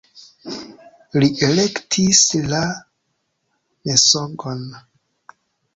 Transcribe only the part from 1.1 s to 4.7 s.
Li elektis la mensogon.